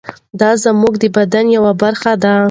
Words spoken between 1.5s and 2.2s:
یوه برخه